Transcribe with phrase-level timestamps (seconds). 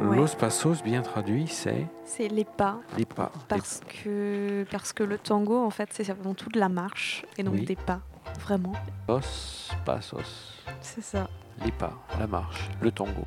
[0.00, 0.16] Ouais.
[0.16, 2.80] Los Passos, bien traduit, c'est C'est les pas.
[2.96, 3.30] les pas.
[3.48, 7.42] Parce que, parce que le tango, en fait, c'est avant tout de la marche et
[7.42, 7.64] donc Oui.
[7.66, 8.00] des pas.
[8.40, 8.72] Vraiment,
[9.08, 11.28] Los Passos, c'est ça.
[11.64, 13.24] les pas, la marche, le tango.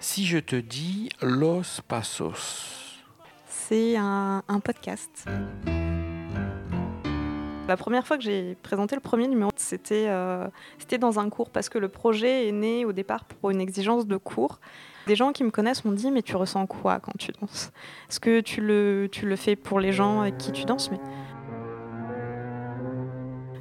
[0.00, 3.00] Si je te dis Los Passos,
[3.48, 5.24] C'est un, un podcast.
[7.68, 10.48] La première fois que j'ai présenté le premier numéro, c'était euh,
[10.78, 14.06] c'était dans un cours parce que le projet est né au départ pour une exigence
[14.06, 14.58] de cours.
[15.06, 17.70] Des gens qui me connaissent m'ont dit mais tu ressens quoi quand tu danses?
[18.10, 20.90] Est-ce que tu le, tu le fais pour les gens avec qui tu danses?
[20.90, 21.00] Mais...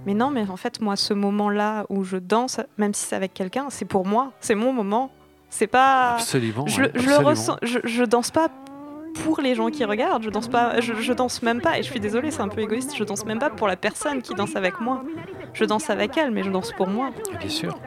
[0.07, 3.35] mais non, mais en fait moi ce moment-là où je danse, même si c'est avec
[3.35, 5.11] quelqu'un, c'est pour moi, c'est mon moment.
[5.49, 6.13] C'est pas...
[6.13, 6.65] absolument.
[6.65, 7.29] Je, ouais, je le absolument.
[7.29, 8.49] ressens, je, je danse pas
[9.13, 11.89] pour les gens qui regardent, je danse pas, je, je danse même pas, et je
[11.89, 14.55] suis désolée, c'est un peu égoïste, je danse même pas pour la personne qui danse
[14.55, 15.03] avec moi.
[15.53, 17.11] Je danse avec elle, mais je danse pour moi.
[17.39, 17.77] Bien sûr.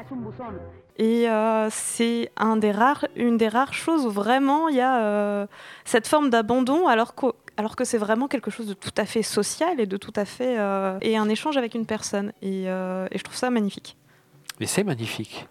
[0.97, 5.03] Et euh, c'est un des rares, une des rares choses où vraiment il y a
[5.03, 5.47] euh,
[5.85, 7.27] cette forme d'abandon, alors que,
[7.57, 10.25] alors que c'est vraiment quelque chose de tout à fait social et de tout à
[10.25, 12.33] fait euh, et un échange avec une personne.
[12.43, 13.97] Et, et je trouve ça magnifique.
[14.61, 15.49] Mais c'est magnifique.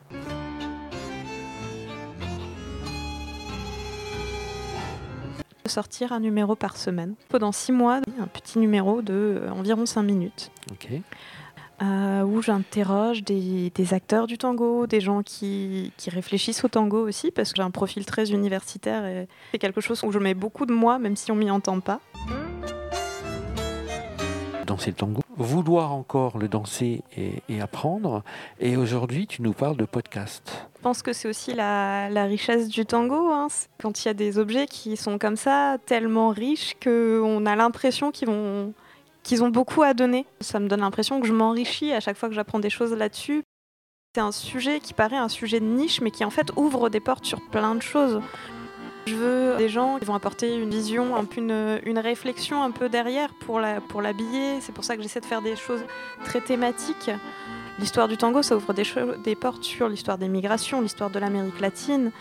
[5.73, 10.03] Sortir un numéro par semaine pendant six mois, un petit numéro de euh, environ cinq
[10.03, 10.51] minutes.
[11.81, 17.05] Euh, où j'interroge des, des acteurs du tango, des gens qui, qui réfléchissent au tango
[17.07, 20.35] aussi, parce que j'ai un profil très universitaire et c'est quelque chose où je mets
[20.35, 21.99] beaucoup de moi, même si on m'y entend pas.
[24.67, 25.22] Danser le tango?
[25.37, 28.23] Vouloir encore le danser et, apprendre.
[28.59, 30.67] Et aujourd'hui, tu nous parles de podcast.
[30.77, 33.47] Je pense que c'est aussi la, richesse du tango, hein.
[33.81, 38.11] Quand il y a des objets qui sont comme ça, tellement riches qu'on a l'impression
[38.11, 40.25] qu'ils ont beaucoup à donner.
[40.39, 43.43] Ça me donne l'impression que je m'enrichis à chaque fois que j'apprends des choses là-dessus.
[44.15, 46.99] C'est un sujet qui paraît un sujet de niche, mais qui en fait ouvre des
[46.99, 48.21] portes sur plein de choses.
[49.05, 52.87] Je veux des gens qui vont apporter une vision, un peu une, réflexion un peu
[52.87, 54.61] derrière pour l'habiller.
[54.61, 55.83] C'est pour ça que j'essaie de faire des choses
[56.23, 57.11] très thématiques.
[57.79, 62.11] L'histoire du tango, ça ouvre des, portes sur l'histoire des migrations, l'histoire de l'Amérique latine.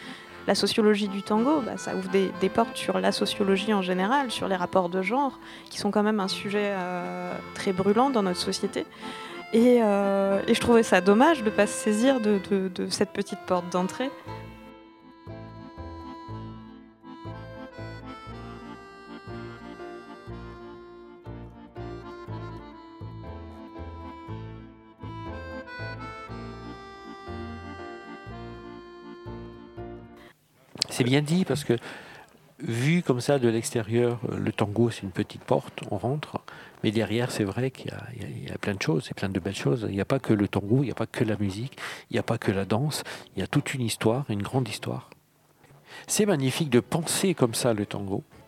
[0.49, 4.49] La sociologie du tango, bah, ça ouvre des, portes sur la sociologie en général, sur
[4.49, 5.39] les rapports de genre,
[5.71, 8.87] qui sont quand même un sujet euh, très brûlant dans notre société.
[9.53, 12.41] Et, euh, je trouvais ça dommage de ne pas se saisir de
[12.89, 14.11] cette petite porte d'entrée.
[30.93, 31.79] C'est bien dit parce que
[32.59, 36.39] vu comme ça de l'extérieur, euh, le tango c'est une petite porte, on rentre,
[36.85, 39.87] mais derrière c'est vrai qu'il y, a- plein de choses, et plein de belles choses.
[39.89, 41.79] Il n'y a pas que le tango, il n'y a pas que la musique,
[42.11, 43.05] il n'y a pas que la danse,
[43.35, 45.09] il y a toute une histoire, une grande histoire.
[46.07, 48.23] C'est magnifique de penser comme ça le tango.